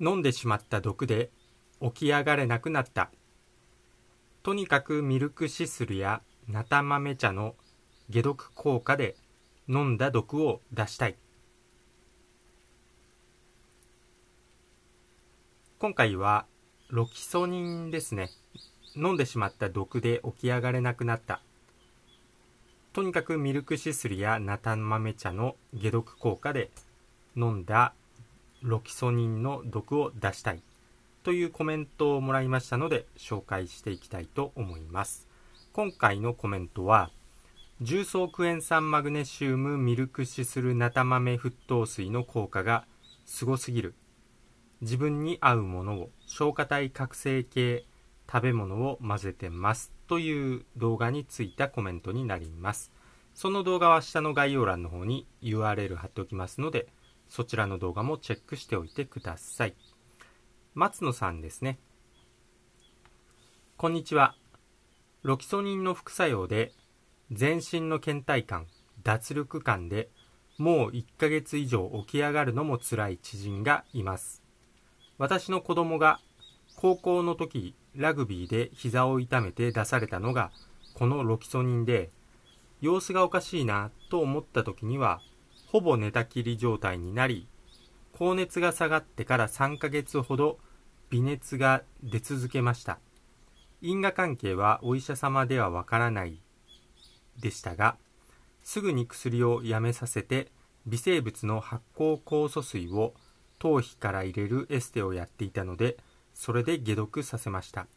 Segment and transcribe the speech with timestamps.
[0.00, 1.30] 飲んでしまった毒で
[1.80, 3.10] 起き上がれなくなった。
[4.42, 7.54] とにかくミルクシスルやナタ豆茶の
[8.12, 9.16] 解毒効果で
[9.68, 11.16] 飲んだ毒を出したい。
[15.78, 16.46] 今回は
[16.88, 18.30] ロキソニンですね。
[18.96, 21.40] 飲んでしまった毒で起き上がれなくなった。
[22.92, 26.70] とにかくミルクシスルやナタ豆茶の解毒効果で
[27.36, 27.92] 飲んだ
[28.64, 30.62] ロキソニンの毒を出したい
[31.22, 35.28] というコメントをもらいましたので紹介していきたいと思います。
[35.74, 37.10] 今回のコメントは
[37.82, 42.86] 重曹クエン酸マグネシウムミルクシスルナタ豆沸騰水の効果が
[43.26, 43.94] すごすぎる。
[44.80, 47.84] 自分に合うものを消化体覚醒系
[48.30, 52.92] 食べ物を混ぜてますという動画についたコメントになります。
[53.34, 56.86] その動画は下の概要欄の方に URL 貼っておきますので
[57.28, 59.74] そちらの動画もチェックしておいてください。
[60.74, 61.78] 松野さんですね。
[63.76, 64.34] こんにちは。
[65.22, 66.72] ロキソニンの副作用で
[67.30, 68.66] 全身の倦怠感、
[69.02, 70.08] 脱力感で
[70.58, 74.42] もう1ヶ月以上起き上がるのも辛い知人がいます。
[75.18, 76.20] 私の子供が
[76.76, 80.50] 高校の時ラグビーで膝を痛めて出されたのが
[80.94, 82.10] このロキソニンで
[82.80, 85.20] 様子がおかしいなと思った時には
[85.74, 87.48] ほぼ寝たきり状態になり、
[88.12, 90.60] 高熱が下がってから3ヶ月ほど
[91.10, 93.00] 微熱が出続けました。
[93.82, 96.38] 因果関係はお医者様ではわからない
[97.40, 97.96] でしたが、
[98.62, 100.52] すぐに薬をやめさせて
[100.86, 103.12] 微生物の発酵酵素水を
[103.58, 105.96] 頭皮から入れるエステをやっていたので、
[106.34, 107.88] それで解毒させました。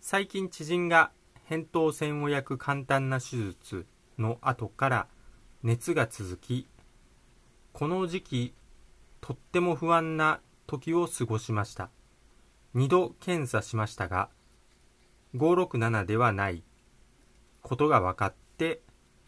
[0.00, 1.10] 最近知人が
[1.50, 3.84] 扁桃腺を焼く簡単な手術
[4.16, 5.06] の後から
[5.64, 6.68] 熱が続き
[7.74, 8.54] この時期、
[9.20, 11.90] とっても不安な時を過ごしました。
[12.76, 14.30] 2度検査しましたが、
[15.34, 16.62] 567ではない
[17.62, 18.80] ことが分かって、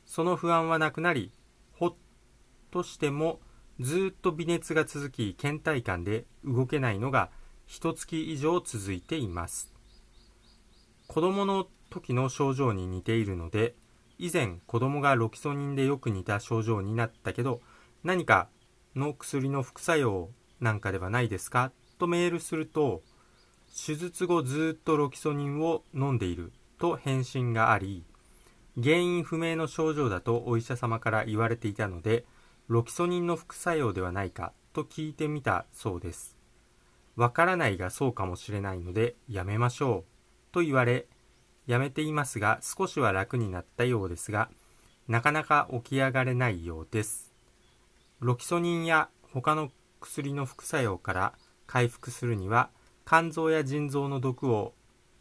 [0.05, 1.33] その不安はなくなり、
[1.73, 1.95] ほっ
[2.71, 3.41] としても
[3.81, 7.31] ずっと微熱が続き、倦怠感で動けないのが
[7.67, 9.75] 一月以上続いています。
[11.09, 13.75] 子供の時の症状に似ているので、
[14.19, 17.61] 以前子供がロキソニンでよく似た症状になったけど、
[18.07, 18.47] 何か
[18.95, 20.31] の薬の副作用
[20.61, 21.73] なんかではないですか？
[21.99, 23.03] とメールすると、
[23.67, 28.05] 手術後ずっとロキソニンを飲んでいると返信があり、
[28.81, 32.25] 原因不明の症状だとお医者様から言われていたので、
[32.69, 34.53] ロキソニンの副作用ではないか？
[34.73, 36.37] と聞いてみたそうです。
[37.17, 41.09] わからないがそうかもしれないのでやめましょうと言われ、
[41.67, 44.49] やめていますが少しは楽になったようですが、
[45.09, 47.33] なかなか起き上がれないようです。
[48.21, 51.35] ロキソニンや他の薬の副作用から
[51.67, 52.71] 回復するには
[53.07, 54.73] 肝臓や腎臓の毒を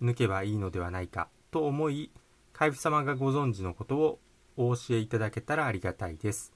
[0.02, 2.12] 抜けばいいのではないかと思い
[2.54, 4.20] 海部様がご存知のことを
[4.56, 6.54] お教えいただけたらありがたいです。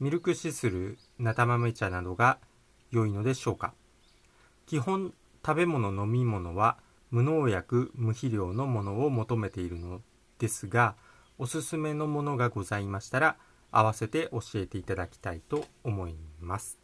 [0.00, 2.38] ミルクシスルナタ豆茶などが
[2.90, 3.72] 良いのでしょうか。
[4.66, 5.14] 基本
[5.46, 6.78] 食べ物飲み物は
[7.12, 10.00] 無農薬無肥料のものを求めているの
[10.38, 10.96] ですが
[11.38, 13.36] おすすめのものがございましたら
[13.70, 16.78] 合わせて教えていただきたいと思います。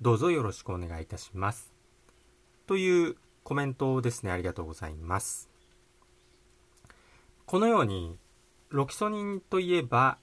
[0.00, 1.74] どうぞよろしくお願いいたします。
[2.66, 4.30] というコメントをですね。
[4.30, 5.50] ありがとうございます。
[7.46, 8.18] このように、
[8.68, 10.18] ロキソニンといえば、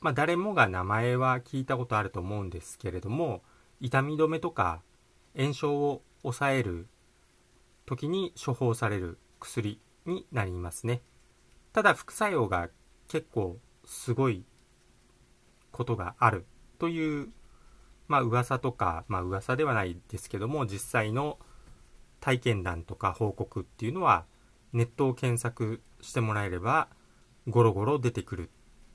[0.00, 3.42] まあ、誰もが名前は聞いたことあると思うんですけれども、
[3.80, 4.82] 痛み止めとか
[5.36, 6.86] 炎症を抑える
[7.84, 11.02] 時に処方される薬になりますね。
[11.72, 12.70] ただ副作用が
[13.08, 14.44] 結構すごい
[15.72, 16.46] ことがある
[16.78, 17.28] という、
[18.06, 21.38] まあ噂とか、まあ噂ではないですけども、実際の
[22.20, 24.26] 体験談とか報告っていうのは、
[24.72, 26.88] ネットを検索してもらえれば、
[27.46, 28.50] ゴロゴロ出てくる。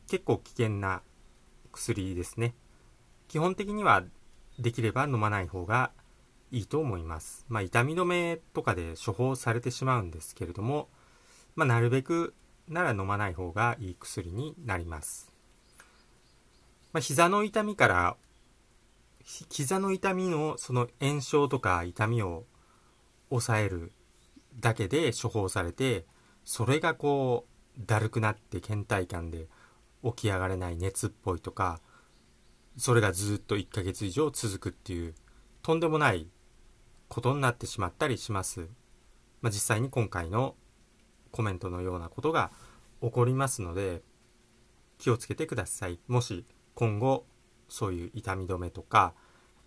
[0.07, 1.01] 結構危険な
[1.71, 2.55] 薬ですね。
[3.27, 4.03] 基本的には
[4.59, 5.91] できれば飲まない方が
[6.51, 7.45] いいと思います。
[7.49, 10.89] まあ痛み止めとかで処方されてしまうんですけれども、
[11.55, 12.35] まあなるべく
[12.67, 15.32] なら飲まない方がいい薬になります。
[16.93, 18.17] まあ、膝の痛みから
[19.49, 22.45] 膝の痛みのその炎症とか痛みを
[23.29, 23.91] 抑える
[24.59, 26.05] だけで処方されて
[26.45, 27.47] それがこ
[27.77, 29.47] うだるくなって倦怠感で
[30.03, 31.81] 起き上がれない熱っぽいとか
[32.77, 35.15] それがずっと1ヶ月以上続くっていう
[35.63, 36.27] とんでもない
[37.07, 38.67] ことになってしまったりします、
[39.41, 40.55] まあ、実際に今回の
[41.31, 42.51] コメントのようなことが
[43.01, 44.01] 起こりますので
[44.99, 45.99] 気をつけてください。
[46.07, 46.45] もし
[46.75, 47.25] 今後
[47.69, 49.13] そういう痛み止めとか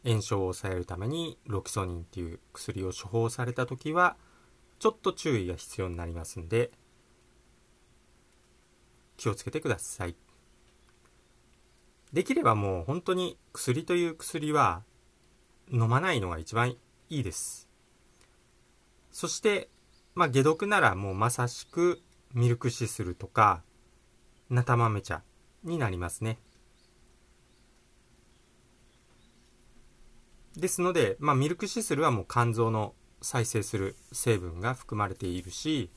[0.05, 4.17] 炎症を抑えるためにロキソニンっていう薬を処方された時は
[4.79, 6.70] ちょっと注意が必要になりますんで
[9.17, 10.14] 気をつけてください。
[12.12, 14.82] できればもう本当に薬という薬は
[15.73, 16.79] 飲まないのが一番い
[17.09, 17.69] いです。
[19.11, 19.69] そして
[20.14, 22.00] まあ解毒ならもうまさしく
[22.35, 23.62] ミルクシスルとか
[24.50, 25.23] ナタ豆茶
[25.64, 26.38] になりますね。
[30.56, 35.91] ですので、まあ、ミルクシスルはもう肝臓の再生する成分が含まれているし、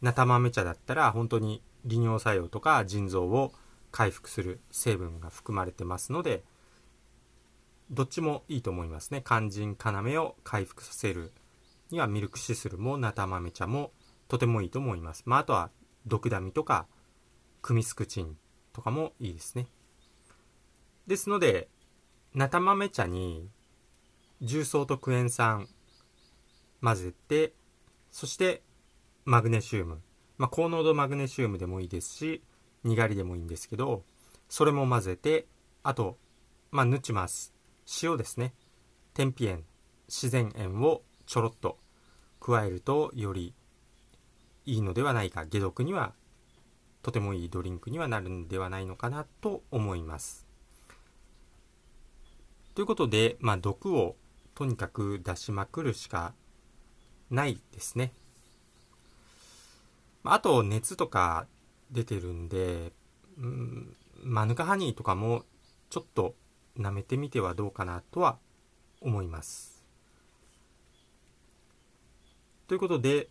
[0.00, 3.52] ナタ豆茶だったら本当に利尿作用とか腎臓を
[3.90, 6.42] 回復する成分が含まれてますので、
[7.90, 9.22] どっちもいいと思いますね。
[9.24, 9.76] 肝腎
[10.12, 11.32] 要を回復させる
[11.90, 13.92] にはミルクシスルもナタ豆茶も
[14.28, 15.22] とてもいいと思います。
[15.26, 15.70] まあ、あとは
[16.06, 16.86] ドクダミとか
[17.62, 18.36] クミスクチン
[18.72, 19.66] とかもいいですね。
[21.06, 21.68] ですので、
[22.34, 23.48] ナタ豆茶に
[24.40, 25.68] 重曹とクエン酸
[26.80, 27.52] 混ぜて、
[28.10, 28.62] そして
[29.24, 30.00] マグネシウム。
[30.36, 32.42] まあ、高濃度マグネシウムでもいいですし、
[32.84, 34.04] にがりでもいいんですけど、
[34.48, 35.46] それも混ぜて、
[35.82, 36.16] あと、
[36.70, 37.52] まあ、ぬちます。
[38.02, 38.54] 塩ですね。
[39.14, 39.64] 天日塩、
[40.06, 41.78] 自然塩をちょろっと
[42.38, 43.54] 加えるとより
[44.64, 45.46] いいのではないか。
[45.46, 46.14] 解毒には
[47.02, 50.46] とてもいいドリンクにはなるんではないのかなと思います。
[52.74, 54.16] ということで、まあ、毒を
[54.58, 56.34] とにかく出しまくるしか
[57.30, 58.12] ないですね。
[60.24, 61.46] あと、熱とか
[61.92, 62.92] 出てるんで、
[63.38, 65.44] うん、マヌカハニーとかも
[65.90, 66.34] ちょっと
[66.76, 68.36] 舐めてみてはどうかなとは
[69.00, 69.84] 思います。
[72.66, 73.28] ということで、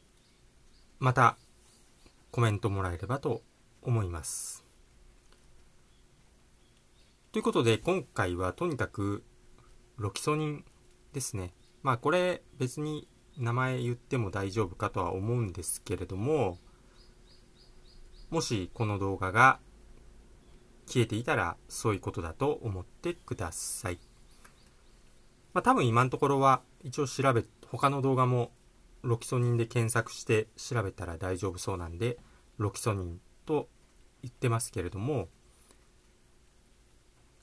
[0.99, 1.35] また
[2.31, 3.41] コメントもらえればと
[3.81, 4.63] 思います。
[7.33, 9.25] ということで、今回はとにかく
[9.97, 10.65] ロキソニン
[11.17, 11.51] ですね。
[11.81, 13.07] まあこれ別に
[13.39, 16.59] 名前言っても大丈夫かとは思うんですけれども、
[18.29, 19.59] もしこの動画が
[20.85, 23.99] 消えていたらそういうことだと思ってください。
[25.53, 28.51] まあ多分今のところは一応調べ、他の動画も
[29.01, 32.19] ロキソニンで検索して調べたら大丈夫そうなんで、
[32.59, 33.69] ロキソニンと
[34.21, 35.29] 言ってますけれども、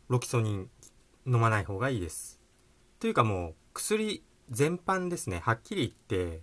[0.09, 0.71] ロキソニン
[1.27, 2.41] 飲まない方がいいです。
[3.01, 6.43] というかもう薬全般ですね、はっきり言って、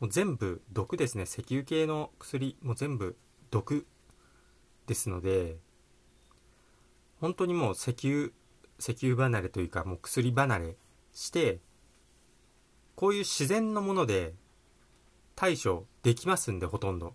[0.00, 1.22] もう全部毒ですね。
[1.22, 3.16] 石油系の薬も全部
[3.50, 3.86] 毒
[4.86, 5.56] ですので、
[7.20, 8.30] 本当にもう石油、
[8.78, 10.76] 石油離れというかもう薬離れ
[11.12, 11.60] して、
[12.96, 14.34] こういう自然のもので
[15.36, 17.14] 対処できますんで、ほとんど。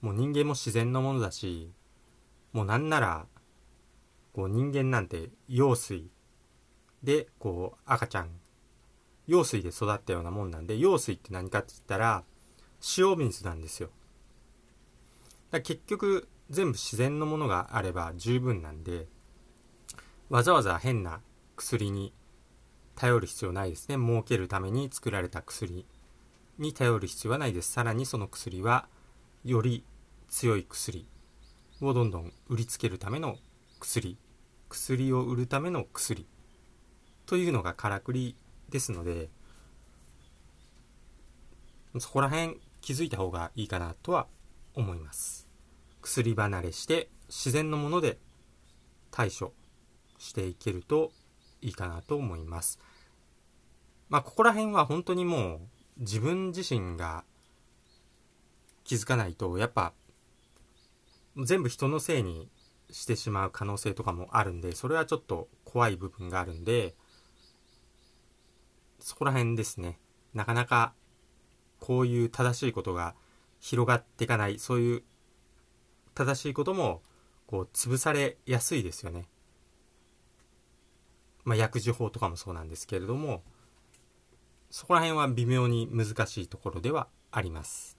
[0.00, 1.72] もう人間も自然のものだし、
[2.52, 3.26] もうなんなら、
[4.32, 6.10] こう人間なんて羊水
[7.02, 8.30] で、こう赤ちゃん
[9.26, 12.24] 用水で育ったようなもんなんで、用水って何かって言ったら、
[12.96, 13.90] 塩水なんですよ。
[15.50, 19.08] だ結局、全部自然のものがあれば十分なんで、
[20.28, 21.20] わざわざ変な
[21.56, 22.12] 薬に
[22.94, 23.96] 頼る必要ないですね。
[23.96, 25.86] 儲けるために作られた薬
[26.58, 27.72] に頼る必要はないです。
[27.72, 28.88] さらにその薬は、
[29.44, 29.84] より
[30.28, 31.06] 強い薬
[31.80, 33.36] をどんどん売りつけるための
[33.80, 34.18] 薬。
[34.68, 36.26] 薬を売るための薬。
[37.26, 38.36] というのがからくり
[38.68, 39.28] ですので、
[41.98, 44.26] そこら辺気づいた方がいいかなとは
[44.74, 45.48] 思います。
[46.02, 48.18] 薬離れして自然のもので
[49.10, 49.52] 対処
[50.18, 51.10] していけると
[51.62, 52.78] いいかなと思います。
[54.08, 55.60] まあ、ここら辺は本当にもう
[55.98, 57.24] 自分自身が
[58.84, 59.92] 気づかないと、やっぱ
[61.44, 62.48] 全部人のせいに
[62.90, 66.94] してしまう可能性とかもあるんで、それはちょっと怖い部分があるんで、
[69.06, 70.00] そこら辺ですね。
[70.34, 70.92] なかなか
[71.78, 73.14] こういう正しいことが
[73.60, 75.02] 広がっていかない、そういう
[76.16, 77.02] 正しいことも
[77.46, 79.28] こう潰されやすいですよね。
[81.44, 83.44] まあ、薬事法とかもそうなんですけれども、
[84.70, 87.96] そこら辺は微妙に難しいところではあります。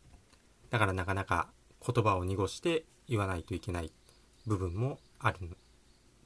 [0.71, 1.47] だからなかなか
[1.87, 3.93] 言葉を濁して言わないといけない
[4.45, 5.55] 部分もあるん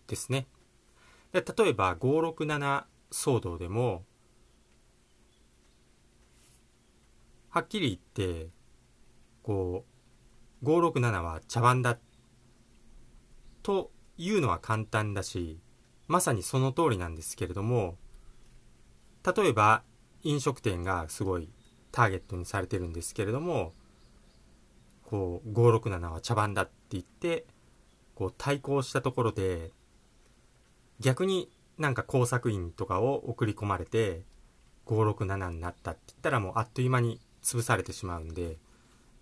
[0.07, 0.47] ですね。
[1.33, 4.05] で例えば567騒動でも
[7.51, 8.47] はっきり言って、
[9.43, 9.83] こ
[10.63, 11.97] う、567は茶番だ
[13.61, 15.59] というのは簡単だし、
[16.07, 17.97] まさにその通りなんですけれども、
[19.35, 19.83] 例えば
[20.23, 21.49] 飲食店がすごい
[21.91, 23.73] ターゲットにされてるんですけれども、
[25.03, 27.45] こう、567は茶番だって言って、
[28.15, 29.71] こう対抗したところで、
[31.01, 34.23] 逆になんか工作員とかを送り込まれて
[34.85, 38.57] 567になったって言ったらもうあっという間に潰されてしまうんで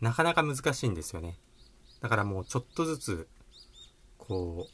[0.02, 1.38] なかなか難しいんですよね。
[2.02, 3.28] だからもうちょっとずつ
[4.18, 4.72] こう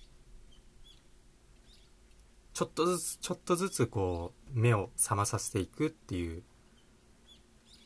[2.53, 6.43] ちょっとずつちょっとずつこう目を覚まさせていくっていう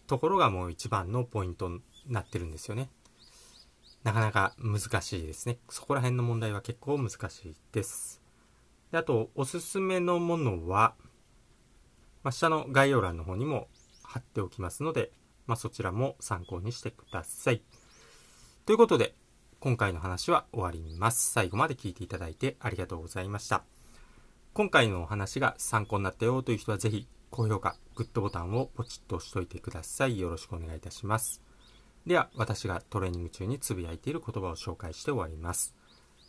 [0.05, 2.89] ところがもう一番のポイントになってるんですよね。
[4.03, 5.59] なかなか難しいですね。
[5.69, 8.21] そこら辺の問題は結構難しいです。
[8.91, 10.95] であとおすすめのものは、
[12.23, 13.67] まあ、下の概要欄の方にも
[14.03, 15.11] 貼っておきますので、
[15.49, 17.61] まあ、そちらも参考にしてください
[18.65, 19.15] ということで
[19.59, 21.31] 今回の話は終わります。
[21.33, 23.63] 最後まで聞いていただいてありがとうございました。
[24.53, 30.19] 今回のお話が参考になったよという人はぜひ高評価、グッドボタンをポチッと押しといてください。
[30.19, 31.41] よろしくお願いいたします。
[32.05, 35.75] では、私がトレーニング中につぶやいている言葉を紹介して終わります。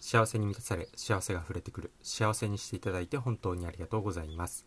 [0.01, 1.93] 幸せに満たされ、幸せが溢れてくる。
[2.03, 4.67] 幸せにしていただいて本当にありがとうございます。